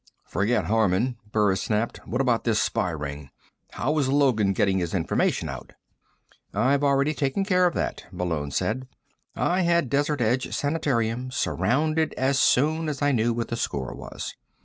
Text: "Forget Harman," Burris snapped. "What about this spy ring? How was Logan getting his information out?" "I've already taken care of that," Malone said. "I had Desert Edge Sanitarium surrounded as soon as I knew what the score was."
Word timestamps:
"Forget 0.25 0.65
Harman," 0.65 1.17
Burris 1.31 1.61
snapped. 1.61 1.99
"What 2.07 2.21
about 2.21 2.43
this 2.43 2.59
spy 2.59 2.89
ring? 2.89 3.29
How 3.73 3.91
was 3.91 4.09
Logan 4.09 4.51
getting 4.51 4.79
his 4.79 4.95
information 4.95 5.47
out?" 5.47 5.73
"I've 6.55 6.83
already 6.83 7.13
taken 7.13 7.45
care 7.45 7.67
of 7.67 7.75
that," 7.75 8.05
Malone 8.11 8.49
said. 8.49 8.87
"I 9.35 9.61
had 9.61 9.91
Desert 9.91 10.19
Edge 10.19 10.55
Sanitarium 10.55 11.29
surrounded 11.29 12.15
as 12.15 12.39
soon 12.39 12.89
as 12.89 13.03
I 13.03 13.11
knew 13.11 13.31
what 13.31 13.49
the 13.49 13.55
score 13.55 13.93
was." 13.93 14.33